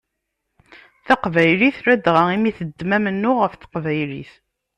[1.05, 4.31] Taqbaylit ladɣa i mi teddem amennuɣ ɣef teqbaylit.